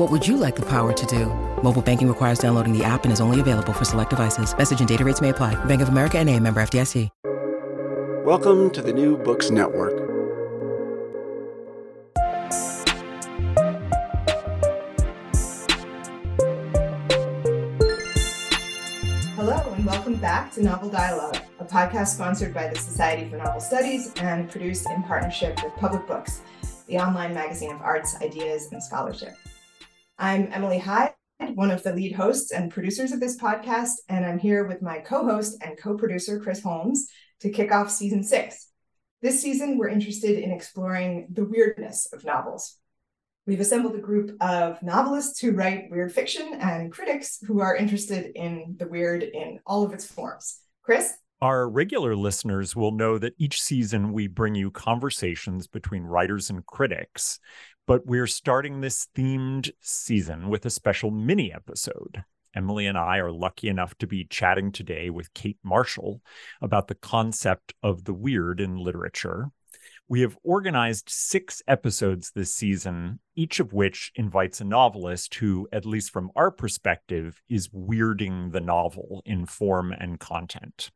[0.00, 1.26] What would you like the power to do?
[1.62, 4.56] Mobile banking requires downloading the app and is only available for select devices.
[4.56, 5.62] Message and data rates may apply.
[5.66, 7.10] Bank of America and a member FDIC.
[8.24, 9.92] Welcome to the New Books Network.
[19.36, 23.60] Hello, and welcome back to Novel Dialogue, a podcast sponsored by the Society for Novel
[23.60, 26.40] Studies and produced in partnership with Public Books,
[26.86, 29.36] the online magazine of arts, ideas, and scholarship.
[30.22, 31.14] I'm Emily Hyde,
[31.54, 34.98] one of the lead hosts and producers of this podcast, and I'm here with my
[34.98, 37.08] co host and co producer, Chris Holmes,
[37.40, 38.68] to kick off season six.
[39.22, 42.76] This season, we're interested in exploring the weirdness of novels.
[43.46, 48.30] We've assembled a group of novelists who write weird fiction and critics who are interested
[48.34, 50.60] in the weird in all of its forms.
[50.82, 51.14] Chris?
[51.42, 56.66] Our regular listeners will know that each season we bring you conversations between writers and
[56.66, 57.40] critics,
[57.86, 62.24] but we're starting this themed season with a special mini episode.
[62.54, 66.20] Emily and I are lucky enough to be chatting today with Kate Marshall
[66.60, 69.50] about the concept of the weird in literature.
[70.08, 75.86] We have organized six episodes this season, each of which invites a novelist who, at
[75.86, 80.90] least from our perspective, is weirding the novel in form and content.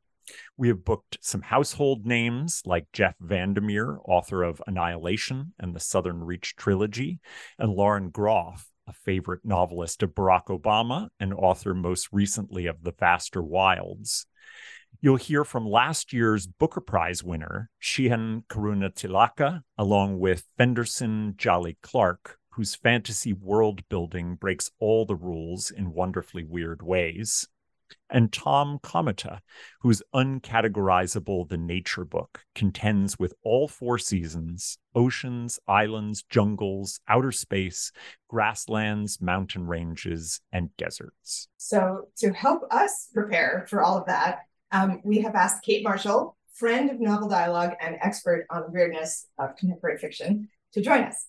[0.57, 6.23] We have booked some household names like Jeff VanderMeer, author of Annihilation and the Southern
[6.25, 7.21] Reach trilogy,
[7.59, 12.93] and Lauren Groff, a favorite novelist of Barack Obama and author most recently of The
[12.93, 14.27] Vaster Wilds.
[15.01, 22.39] You'll hear from last year's Booker Prize winner, Shehan Karunatilaka, along with Phenderson Djèlí Clark,
[22.51, 27.49] whose fantasy world building breaks all the rules in wonderfully weird ways
[28.11, 29.41] and Tom Comitta,
[29.81, 37.91] whose uncategorizable The Nature Book contends with all four seasons oceans, islands, jungles, outer space,
[38.29, 41.49] grasslands, mountain ranges, and deserts.
[41.57, 44.41] So, to help us prepare for all of that,
[44.71, 49.57] um, we have asked Kate Marshall, friend of novel dialogue and expert on weirdness of
[49.57, 51.27] contemporary fiction, to join us.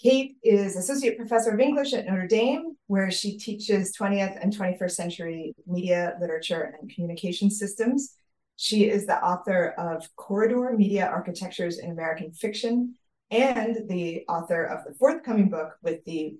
[0.00, 4.90] Kate is Associate Professor of English at Notre Dame, where she teaches 20th and 21st
[4.92, 8.14] century media, literature, and communication systems.
[8.54, 12.94] She is the author of Corridor Media Architectures in American Fiction
[13.32, 16.36] and the author of the forthcoming book with the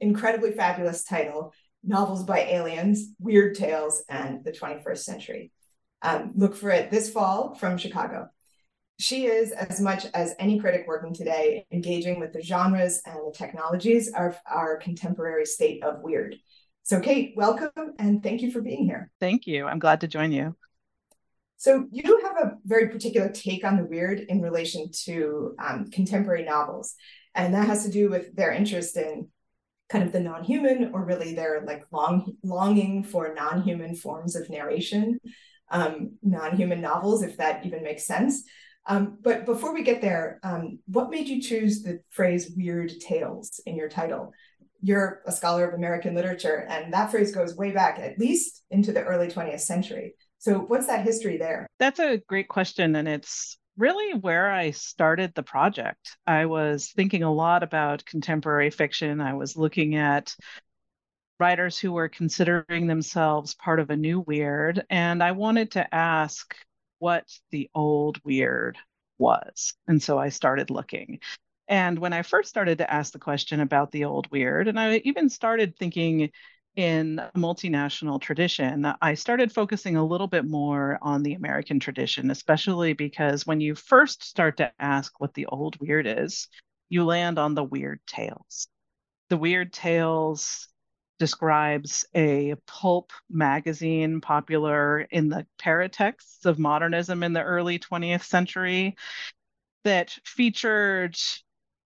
[0.00, 5.52] incredibly fabulous title Novels by Aliens, Weird Tales, and the 21st Century.
[6.02, 8.28] Um, look for it this fall from Chicago
[9.00, 13.34] she is, as much as any critic working today, engaging with the genres and the
[13.34, 16.36] technologies of our contemporary state of weird.
[16.82, 19.10] So, Kate, welcome and thank you for being here.
[19.18, 19.66] Thank you.
[19.66, 20.54] I'm glad to join you.
[21.56, 26.44] So, you have a very particular take on the weird in relation to um, contemporary
[26.44, 26.94] novels,
[27.34, 29.28] and that has to do with their interest in
[29.88, 35.18] kind of the non-human or really their like long longing for non-human forms of narration
[35.70, 38.44] um, non-human novels if that even makes sense
[38.86, 43.60] um, but before we get there, um, what made you choose the phrase weird tales
[43.66, 44.32] in your title?
[44.82, 48.92] You're a scholar of American literature, and that phrase goes way back, at least into
[48.92, 50.14] the early 20th century.
[50.38, 51.66] So, what's that history there?
[51.78, 52.96] That's a great question.
[52.96, 56.16] And it's really where I started the project.
[56.26, 59.20] I was thinking a lot about contemporary fiction.
[59.20, 60.34] I was looking at
[61.38, 64.84] writers who were considering themselves part of a new weird.
[64.90, 66.54] And I wanted to ask
[67.00, 68.78] what the old weird
[69.18, 69.74] was.
[69.88, 71.18] And so I started looking.
[71.66, 74.96] And when I first started to ask the question about the old weird, and I
[75.04, 76.30] even started thinking
[76.76, 82.30] in a multinational tradition, I started focusing a little bit more on the American tradition,
[82.30, 86.48] especially because when you first start to ask what the old weird is,
[86.88, 88.68] you land on the weird tales.
[89.28, 90.68] The weird tales
[91.20, 98.96] describes a pulp magazine popular in the paratexts of modernism in the early 20th century
[99.84, 101.16] that featured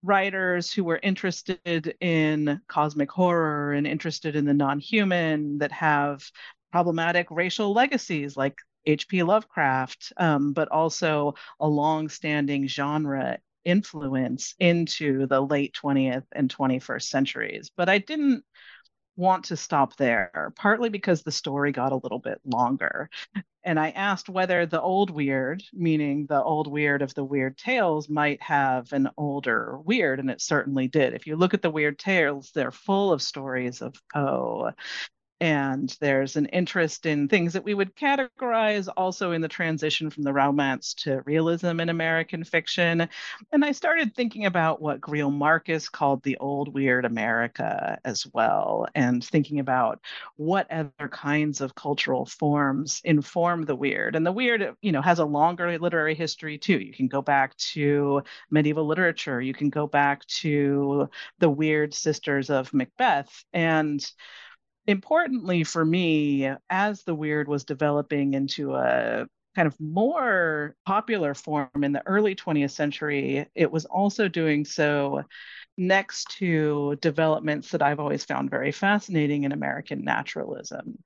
[0.04, 6.22] writers who were interested in cosmic horror and interested in the non-human that have
[6.70, 8.54] problematic racial legacies like
[8.86, 9.24] H.P.
[9.24, 17.70] Lovecraft, um, but also a long-standing genre influence into the late 20th and 21st centuries.
[17.76, 18.44] But I didn't
[19.16, 23.10] want to stop there, partly because the story got a little bit longer.
[23.62, 28.08] And I asked whether the old weird, meaning the old weird of the weird tales,
[28.08, 31.14] might have an older weird, and it certainly did.
[31.14, 34.72] If you look at the weird tales, they're full of stories of Poe
[35.40, 40.22] and there's an interest in things that we would categorize also in the transition from
[40.22, 43.08] the romance to realism in American fiction.
[43.52, 48.86] And I started thinking about what Greil Marcus called the old weird America as well,
[48.94, 50.00] and thinking about
[50.36, 54.16] what other kinds of cultural forms inform the weird.
[54.16, 56.78] And the weird, you know, has a longer literary history too.
[56.78, 61.08] You can go back to medieval literature, you can go back to
[61.38, 63.44] the weird sisters of Macbeth.
[63.52, 64.04] And
[64.86, 71.68] importantly for me, as the weird was developing into a kind of more popular form
[71.82, 75.22] in the early 20th century, it was also doing so
[75.76, 80.98] next to developments that I've always found very fascinating in American naturalism.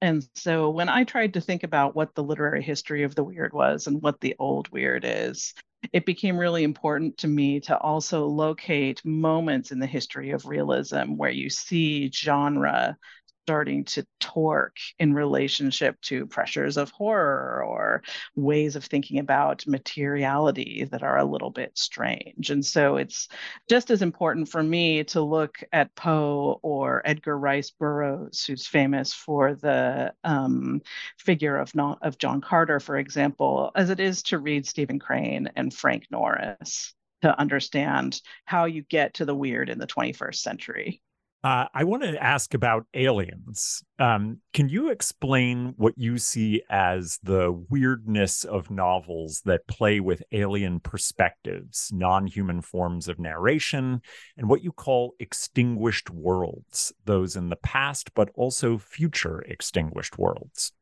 [0.00, 3.54] And so when I tried to think about what the literary history of the weird
[3.54, 5.54] was and what the old weird is,
[5.92, 11.16] it became really important to me to also locate moments in the history of realism
[11.16, 12.96] where you see genre
[13.44, 18.02] starting to torque in relationship to pressures of horror or
[18.34, 22.48] ways of thinking about materiality that are a little bit strange.
[22.48, 23.28] And so it's
[23.68, 29.12] just as important for me to look at Poe or Edgar Rice Burroughs, who's famous
[29.12, 30.80] for the um,
[31.18, 35.50] figure of, not, of John Carter, for example, as it is to read Stephen Crane
[35.54, 41.02] and Frank Norris to understand how you get to the weird in the 21st century.
[41.44, 43.84] Uh, I want to ask about aliens.
[43.98, 50.22] Um, can you explain what you see as the weirdness of novels that play with
[50.32, 54.00] alien perspectives, non human forms of narration,
[54.38, 60.72] and what you call extinguished worlds, those in the past, but also future extinguished worlds?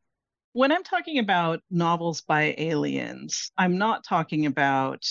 [0.53, 5.05] When I'm talking about novels by aliens, I'm not talking about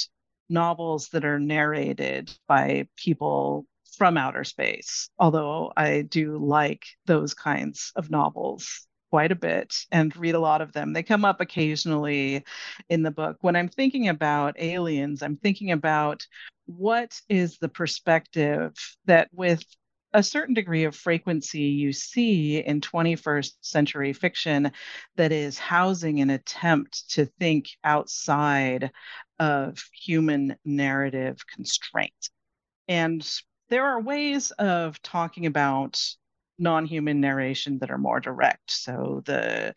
[0.49, 3.66] novels that are narrated by people
[3.96, 10.16] from outer space, although I do like those kinds of novels quite a bit and
[10.16, 10.92] read a lot of them.
[10.94, 12.44] They come up occasionally
[12.88, 13.36] in the book.
[13.42, 16.26] When I'm thinking about aliens, I'm thinking about
[16.64, 18.72] what is the perspective
[19.04, 19.62] that, with
[20.14, 24.72] a certain degree of frequency, you see in 21st century fiction
[25.16, 28.90] that is housing an attempt to think outside
[29.38, 32.30] of human narrative constraint.
[32.88, 33.26] And
[33.72, 35.98] there are ways of talking about
[36.58, 38.70] non-human narration that are more direct.
[38.70, 39.72] So the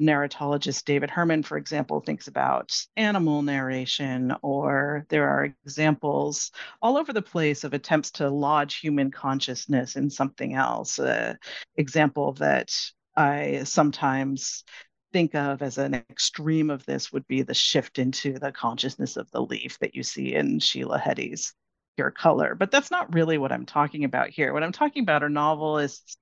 [0.00, 7.12] narratologist David Herman, for example, thinks about animal narration, or there are examples all over
[7.12, 10.98] the place of attempts to lodge human consciousness in something else.
[10.98, 11.36] An
[11.76, 12.74] example that
[13.14, 14.64] I sometimes
[15.12, 19.30] think of as an extreme of this would be the shift into the consciousness of
[19.32, 21.52] the leaf that you see in Sheila Heti's
[21.96, 22.54] Pure Colour.
[22.54, 24.52] But that's not really what I'm talking about here.
[24.52, 26.16] What I'm talking about are novelists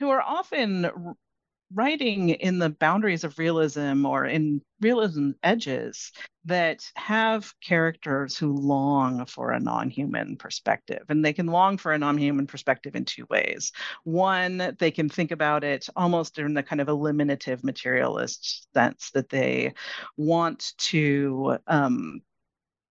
[0.00, 1.14] who are often
[1.74, 6.12] writing in the boundaries of realism or in realism edges
[6.46, 11.98] that have characters who long for a non-human perspective and they can long for a
[11.98, 13.72] non-human perspective in two ways
[14.04, 19.28] one they can think about it almost in the kind of eliminative materialist sense that
[19.28, 19.74] they
[20.16, 22.22] want to um,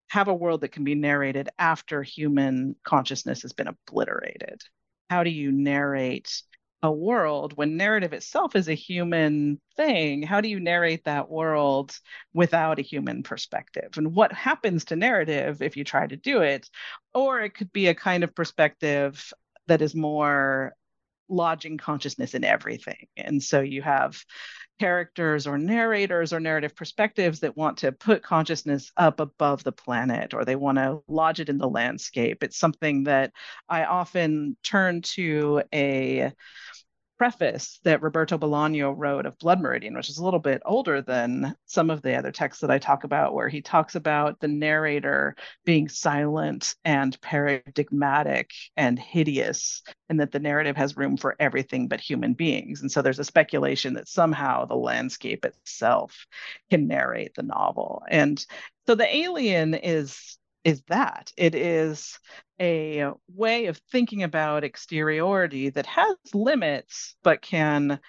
[0.10, 4.62] have a world that can be narrated after human consciousness has been obliterated?
[5.10, 6.42] How do you narrate
[6.84, 10.22] a world when narrative itself is a human thing?
[10.22, 11.98] How do you narrate that world
[12.34, 13.98] without a human perspective?
[13.98, 16.70] And what happens to narrative if you try to do it?
[17.14, 19.34] Or it could be a kind of perspective
[19.68, 20.74] that is more
[21.30, 23.08] lodging consciousness in everything.
[23.18, 24.24] And so you have
[24.80, 30.34] characters or narrators or narrative perspectives that want to put consciousness up above the planet
[30.34, 32.44] or they want to lodge it in the landscape.
[32.44, 33.32] It's something that
[33.68, 36.32] I often turn to a
[37.18, 41.56] preface that Roberto Bolaño wrote of Blood Meridian, which is a little bit older than
[41.66, 45.36] some of the other texts that I talk about, where he talks about the narrator
[45.66, 52.00] being silent and paradigmatic and hideous, and that the narrative has room for everything but
[52.00, 52.82] human beings.
[52.82, 56.26] And so there's a speculation that somehow the landscape itself
[56.70, 58.04] can narrate the novel.
[58.10, 58.44] And
[58.86, 60.37] so the alien is
[60.68, 61.32] is that?
[61.38, 62.20] It is
[62.60, 68.02] a way of thinking about exteriority that has limits but can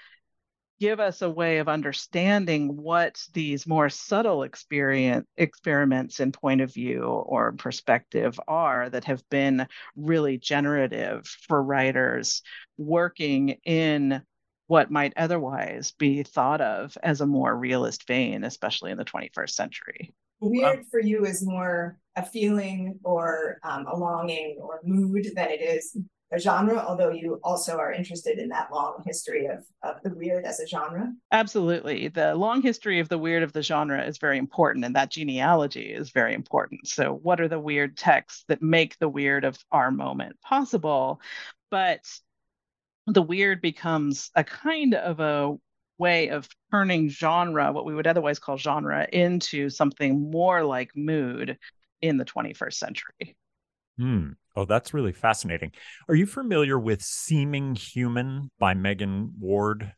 [0.80, 6.74] give us a way of understanding what these more subtle experience experiments in point of
[6.74, 12.42] view or perspective are that have been really generative for writers
[12.76, 14.20] working in
[14.66, 19.50] what might otherwise be thought of as a more realist vein especially in the 21st
[19.50, 25.50] century weird for you is more a feeling or um, a longing or mood than
[25.50, 25.96] it is
[26.30, 30.44] a genre, although you also are interested in that long history of, of the weird
[30.44, 31.10] as a genre.
[31.32, 32.08] Absolutely.
[32.08, 35.92] The long history of the weird of the genre is very important, and that genealogy
[35.92, 36.86] is very important.
[36.86, 41.20] So, what are the weird texts that make the weird of our moment possible?
[41.70, 42.04] But
[43.06, 45.56] the weird becomes a kind of a
[45.98, 51.58] way of turning genre, what we would otherwise call genre, into something more like mood
[52.00, 53.36] in the 21st century.
[53.98, 54.30] Hmm.
[54.54, 55.72] Oh, that's really fascinating.
[56.08, 59.92] Are you familiar with Seeming Human by Megan Ward?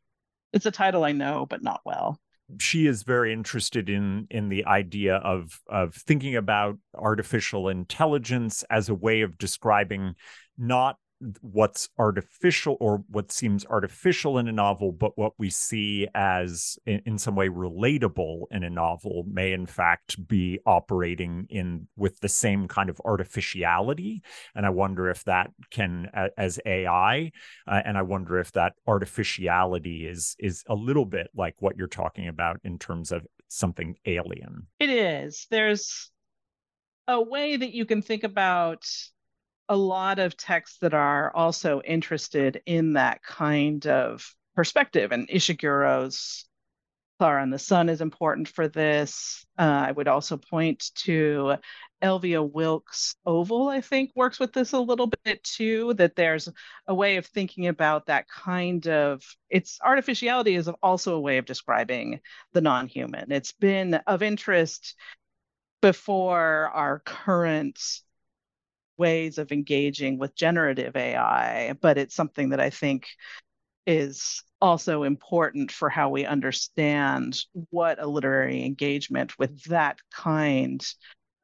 [0.52, 2.19] It's a title I know, but not well.
[2.59, 8.88] She is very interested in in the idea of of thinking about artificial intelligence as
[8.88, 10.14] a way of describing
[10.59, 10.97] not
[11.41, 17.03] what's artificial or what seems artificial in a novel, but what we see as in,
[17.05, 22.29] in, some way relatable in a novel may in fact be operating in with the
[22.29, 24.23] same kind of artificiality.
[24.55, 26.09] And I wonder if that can
[26.39, 27.31] as AI,
[27.67, 31.87] uh, and I wonder if that artificiality is is a little bit like what you're
[31.87, 34.67] talking about in terms of something alien.
[34.79, 35.47] It is.
[35.50, 36.11] There's
[37.07, 38.87] a way that you can think about
[39.71, 45.12] a lot of texts that are also interested in that kind of perspective.
[45.12, 46.45] And Ishiguro's
[47.21, 49.47] Klara and the Sun is important for this.
[49.57, 51.55] Uh, I would also point to
[52.03, 56.49] Elvia Wilk's Oval, I think, works with this a little bit too, that there's
[56.89, 61.45] a way of thinking about that kind of its artificiality is also a way of
[61.45, 62.21] describing
[62.55, 63.31] the non-human.
[63.31, 64.97] It's been of interest
[65.81, 67.79] before our current
[69.00, 73.09] ways of engaging with generative AI, but it's something that I think
[73.87, 77.40] is also important for how we understand
[77.71, 80.87] what a literary engagement with that kind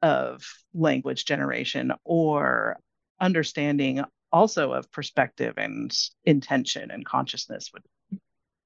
[0.03, 2.77] of language generation or
[3.19, 5.91] understanding also of perspective and
[6.25, 7.83] intention and consciousness would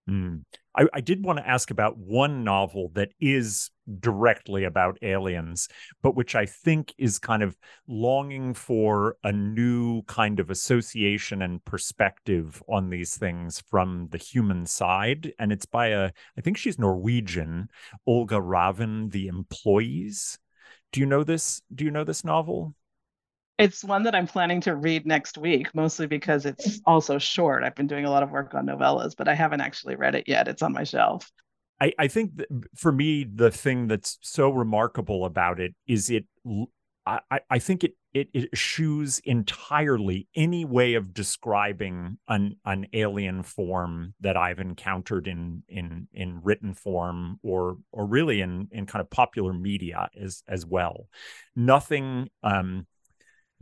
[0.09, 0.43] Mm.
[0.75, 5.67] I, I, did want to ask about one novel that is directly about aliens,
[6.01, 7.55] but which I think is kind of
[7.87, 14.65] longing for a new kind of association and perspective on these things from the human
[14.65, 15.33] side.
[15.37, 17.69] And it's by a, I think she's Norwegian,
[18.07, 20.39] Olga Ravn, The Employees.
[20.91, 21.61] Do you know this?
[21.73, 22.73] Do you know this novel?
[23.61, 27.63] It's one that I'm planning to read next week, mostly because it's also short.
[27.63, 30.27] I've been doing a lot of work on novellas, but I haven't actually read it
[30.27, 30.47] yet.
[30.47, 31.31] It's on my shelf.
[31.79, 32.31] I, I think
[32.75, 36.25] for me, the thing that's so remarkable about it is it.
[37.03, 43.41] I, I think it, it it eschews entirely any way of describing an an alien
[43.41, 49.01] form that I've encountered in in in written form or or really in in kind
[49.01, 51.07] of popular media as as well.
[51.55, 52.85] Nothing um,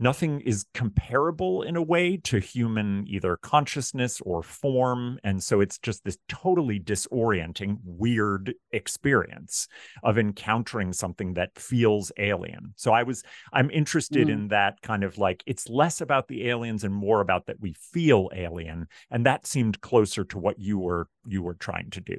[0.00, 5.78] nothing is comparable in a way to human either consciousness or form and so it's
[5.78, 9.68] just this totally disorienting weird experience
[10.02, 12.72] of encountering something that feels alien.
[12.76, 14.32] So i was i'm interested mm.
[14.32, 17.74] in that kind of like it's less about the aliens and more about that we
[17.74, 22.18] feel alien and that seemed closer to what you were you were trying to do.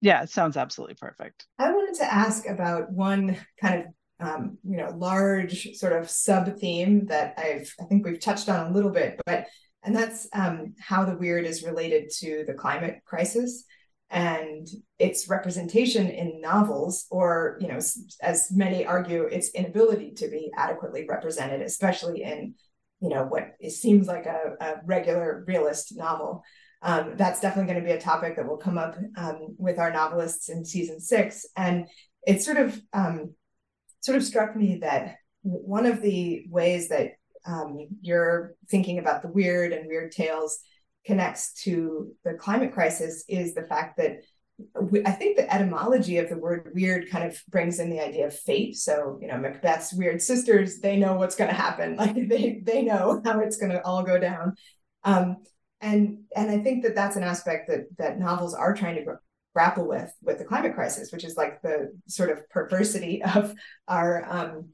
[0.00, 1.46] Yeah it sounds absolutely perfect.
[1.58, 3.86] I wanted to ask about one kind of
[4.20, 8.66] um, you know large sort of sub theme that I've I think we've touched on
[8.66, 9.46] a little bit, but
[9.82, 13.64] and that's um, how the weird is related to the climate crisis
[14.10, 14.66] and
[14.98, 17.78] its representation in novels, or you know,
[18.22, 22.54] as many argue, its inability to be adequately represented, especially in
[23.00, 26.42] you know what it seems like a, a regular realist novel.
[26.80, 29.92] Um, that's definitely going to be a topic that will come up um, with our
[29.92, 31.86] novelists in season six, and
[32.26, 33.34] it's sort of um,
[34.00, 37.12] sort of struck me that one of the ways that
[37.46, 40.58] um, you're thinking about the weird and weird tales
[41.06, 44.20] connects to the climate crisis is the fact that
[44.80, 48.26] we, I think the etymology of the word weird kind of brings in the idea
[48.26, 48.76] of fate.
[48.76, 51.96] So, you know, Macbeth's weird sisters, they know what's going to happen.
[51.96, 54.54] Like they, they know how it's going to all go down.
[55.04, 55.38] Um,
[55.80, 59.04] and, and I think that that's an aspect that, that novels are trying to
[59.58, 63.52] grapple with, with the climate crisis, which is like the sort of perversity of
[63.88, 64.68] our, um,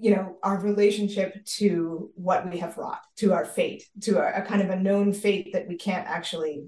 [0.00, 4.42] you know our relationship to what we have wrought to our fate to a, a,
[4.42, 6.64] kind of a known fate that we can't actually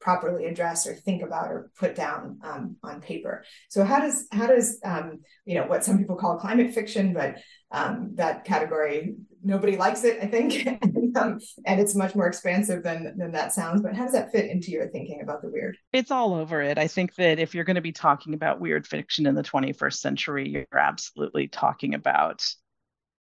[0.00, 3.44] properly address or think about or put down um, on paper.
[3.68, 7.36] So how does how does um, you know what some people call climate fiction but
[7.70, 10.66] um, that category nobody likes it i think
[11.16, 14.50] um, and it's much more expansive than than that sounds but how does that fit
[14.50, 17.64] into your thinking about the weird it's all over it i think that if you're
[17.64, 22.44] going to be talking about weird fiction in the 21st century you're absolutely talking about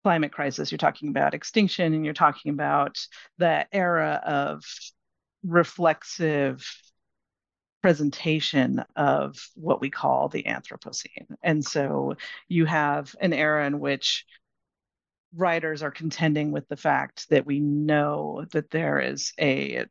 [0.02, 2.98] climate crisis you're talking about extinction and you're talking about
[3.38, 4.62] the era of
[5.44, 6.66] reflexive
[7.84, 11.26] presentation of what we call the Anthropocene.
[11.42, 12.14] And so
[12.48, 14.24] you have an era in which
[15.36, 19.86] writers are contending with the fact that we know that there is a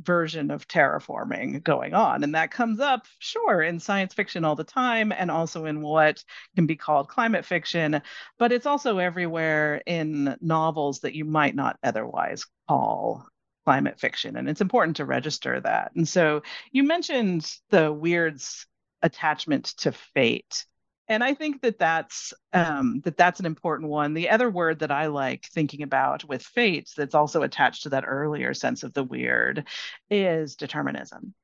[0.00, 2.22] version of terraforming going on.
[2.22, 6.22] And that comes up, sure, in science fiction all the time and also in what
[6.54, 8.00] can be called climate fiction,
[8.38, 13.26] but it's also everywhere in novels that you might not otherwise call
[13.64, 14.36] climate fiction.
[14.36, 15.92] And it's important to register that.
[15.94, 18.66] And so you mentioned the Weird's
[19.02, 20.64] attachment to fate.
[21.08, 24.12] And I think that that's um, that that's an important one.
[24.12, 28.04] The other word that I like thinking about with fate that's also attached to that
[28.06, 29.66] earlier sense of the weird
[30.10, 31.34] is determinism.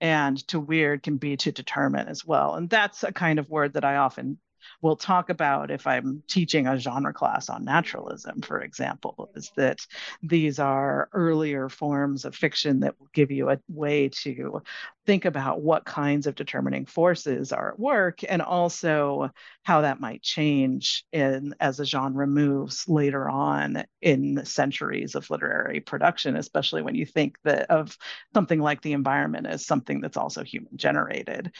[0.00, 2.56] And to weird can be to determine as well.
[2.56, 4.38] And that's a kind of word that I often
[4.80, 9.86] will talk about if I'm teaching a genre class on naturalism, for example, is that
[10.22, 14.62] these are earlier forms of fiction that will give you a way to
[15.04, 19.30] think about what kinds of determining forces are at work and also
[19.64, 25.80] how that might change in as a genre moves later on in centuries of literary
[25.80, 27.96] production especially when you think that of
[28.32, 31.52] something like the environment as something that's also human generated.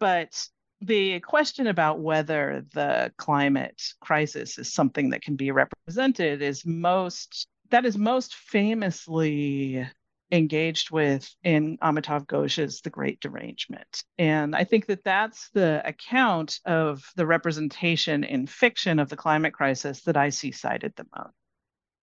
[0.00, 0.46] But
[0.80, 7.48] the question about whether the climate crisis is something that can be represented is most
[7.70, 9.86] that is most famously
[10.30, 14.04] engaged with in Amitav Ghosh's The Great Derangement.
[14.18, 19.54] And I think that that's the account of the representation in fiction of the climate
[19.54, 21.34] crisis that I see cited the most.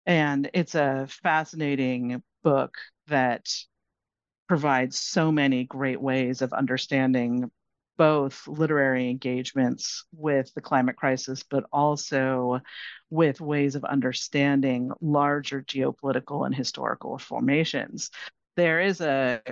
[0.06, 2.76] And it's a fascinating book
[3.08, 3.48] that
[4.48, 7.52] provides so many great ways of understanding
[8.02, 12.60] both literary engagements with the climate crisis, but also
[13.12, 18.10] with ways of understanding larger geopolitical and historical formations.
[18.58, 19.44] There is a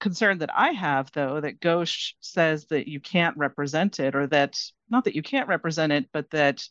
[0.00, 4.58] concern that I have, though, that Ghosh says that you can't represent it, or that
[4.88, 6.66] not that you can't represent it, but that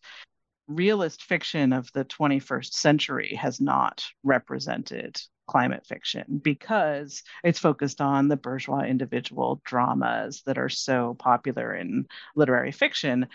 [0.68, 8.30] realist fiction of the 21st century has not represented climate fiction because it's focused on
[8.30, 12.06] the bourgeois individual dramas that are so popular in
[12.38, 13.28] literary fiction.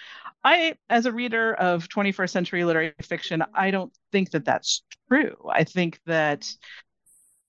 [0.43, 5.37] I, as a reader of 21st century literary fiction, I don't think that that's true.
[5.53, 6.51] I think that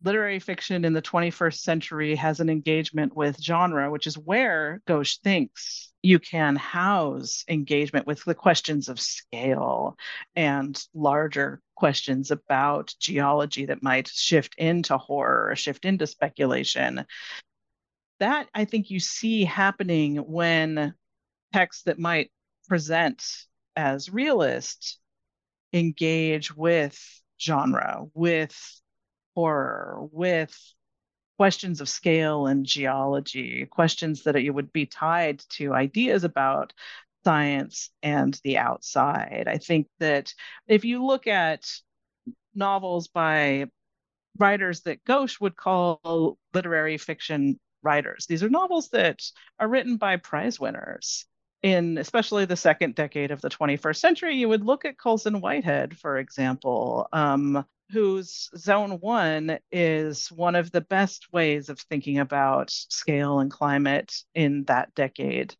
[0.03, 5.19] literary fiction in the 21st century has an engagement with genre, which is where Ghosh
[5.21, 9.97] thinks you can house engagement with the questions of scale
[10.35, 17.05] and larger questions about geology that might shift into horror or shift into speculation.
[18.19, 20.93] That I think you see happening when
[21.53, 22.31] texts that might
[22.67, 23.23] present
[23.75, 24.99] as realist
[25.73, 26.99] engage with
[27.39, 28.55] genre, with
[29.37, 30.57] horror, with
[31.37, 36.73] questions of scale and geology, questions that it would be tied to ideas about
[37.23, 39.43] science and the outside.
[39.47, 40.33] I think that
[40.67, 41.69] if you look at
[42.55, 43.67] novels by
[44.39, 49.21] writers that Ghosh would call literary fiction writers, these are novels that
[49.59, 51.27] are written by prize winners.
[51.61, 55.95] In especially the second decade of the 21st century, you would look at Colson Whitehead,
[55.95, 62.69] for example, um, whose zone one is one of the best ways of thinking about
[62.69, 65.55] scale and climate in that decade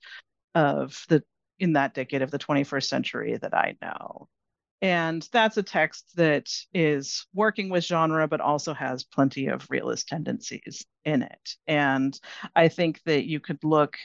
[0.56, 1.24] of the
[1.60, 4.28] in that decade of the 21st century that I know.
[4.82, 10.08] And that's a text that is working with genre, but also has plenty of realist
[10.08, 11.56] tendencies in it.
[11.66, 12.20] And
[12.56, 13.98] I think that you could look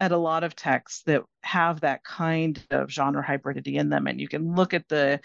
[0.00, 4.08] at a lot of texts that have that kind of genre hybridity in them.
[4.08, 5.20] And you can look at the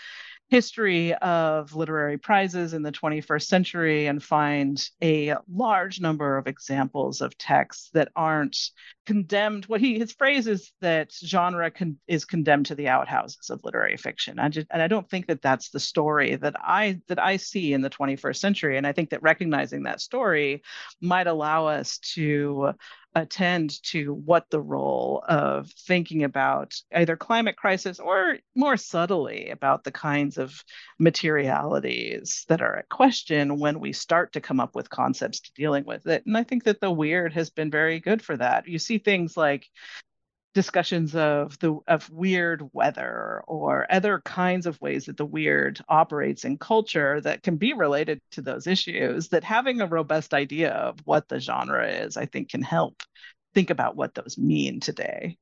[0.51, 7.21] history of literary prizes in the 21st century and find a large number of examples
[7.21, 8.57] of texts that aren't
[9.05, 9.63] condemned.
[9.65, 13.95] What he his phrase is that genre con, is condemned to the outhouses of literary
[13.95, 14.39] fiction.
[14.39, 17.71] I just, and i don't think that that's the story that i that i see
[17.71, 18.77] in the 21st century.
[18.77, 20.63] And i think that recognizing that story
[20.99, 22.73] might allow us to
[23.13, 29.83] attend to what the role of thinking about either climate crisis or more subtly about
[29.83, 30.63] the kinds of
[30.97, 35.83] materialities that are at question when we start to come up with concepts to dealing
[35.85, 36.25] with it.
[36.25, 38.67] And I think that the weird has been very good for that.
[38.67, 39.67] You see things like
[40.53, 46.43] discussions of the of weird weather or other kinds of ways that the weird operates
[46.43, 50.99] in culture that can be related to those issues that having a robust idea of
[51.05, 53.01] what the genre is i think can help
[53.53, 55.37] think about what those mean today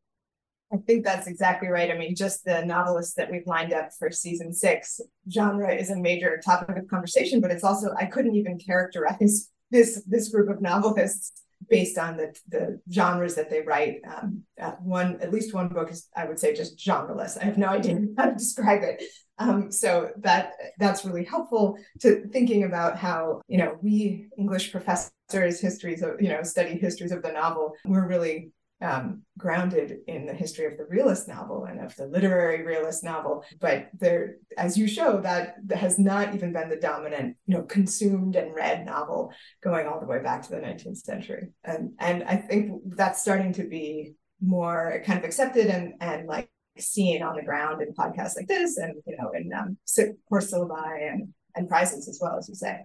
[0.71, 1.89] I think that's exactly right.
[1.89, 5.95] I mean, just the novelists that we've lined up for season six, genre is a
[5.95, 10.61] major topic of conversation, but it's also I couldn't even characterize this this group of
[10.61, 14.01] novelists based on the the genres that they write.
[14.07, 17.37] Um, uh, one at least one book is I would say just genreless.
[17.39, 19.03] I have no idea how to describe it.
[19.37, 25.11] Um, so that that's really helpful to thinking about how you know we English professors
[25.61, 27.73] histories of you know study histories of the novel.
[27.85, 32.63] We're really um, grounded in the history of the realist novel and of the literary
[32.63, 33.43] realist novel.
[33.59, 38.35] But there, as you show, that has not even been the dominant, you know, consumed
[38.35, 41.49] and read novel going all the way back to the 19th century.
[41.63, 46.49] And and I think that's starting to be more kind of accepted and and like
[46.77, 49.77] seen on the ground in podcasts like this and you know in um,
[50.29, 52.79] course syllabi and and prizes as well as you say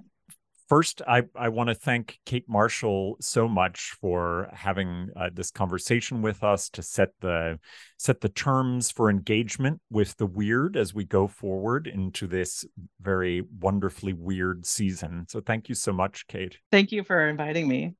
[0.69, 6.23] first, I, I want to thank Kate Marshall so much for having uh, this conversation
[6.23, 7.59] with us to set the
[7.99, 12.65] set the terms for engagement with the weird as we go forward into this
[13.01, 15.27] very wonderfully weird season.
[15.29, 16.59] So thank you so much, Kate.
[16.71, 17.95] Thank you for inviting me.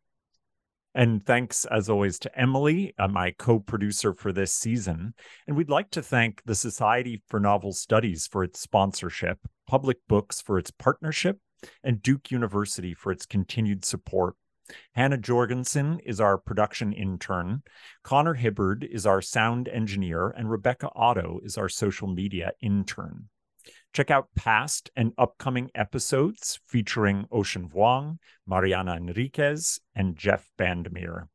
[0.97, 5.15] And thanks, as always, to Emily, uh, my co producer for this season.
[5.47, 10.41] And we'd like to thank the Society for Novel Studies for its sponsorship, Public Books
[10.41, 11.39] for its partnership,
[11.83, 14.37] and Duke University for its continued support.
[14.93, 17.63] Hannah Jorgensen is our production intern.
[18.03, 23.29] Connor Hibbard is our sound engineer, and Rebecca Otto is our social media intern.
[23.93, 31.29] Check out past and upcoming episodes featuring Ocean Vuong, Mariana Enriquez, and Jeff VanderMeer.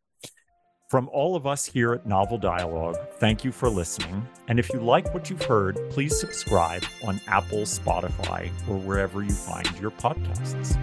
[0.89, 4.27] From all of us here at Novel Dialogue, thank you for listening.
[4.47, 9.29] And if you like what you've heard, please subscribe on Apple, Spotify, or wherever you
[9.29, 10.75] find your podcasts.